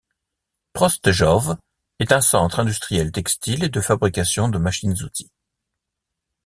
Prostějov 0.73 1.57
est 1.99 2.11
un 2.11 2.21
centre 2.21 2.59
industriel 2.59 3.11
textile 3.11 3.63
et 3.63 3.69
de 3.69 3.81
fabrication 3.81 4.49
de 4.49 4.57
machines-outils. 4.57 5.29